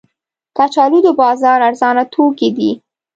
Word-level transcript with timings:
کچالو 0.57 0.99
د 1.05 1.09
بازار 1.21 1.59
ارزانه 1.67 2.03
توکي 2.13 2.49
دي 2.57 2.71